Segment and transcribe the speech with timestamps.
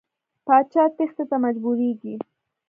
[0.45, 2.13] پاچا تېښتې ته مجبوریږي.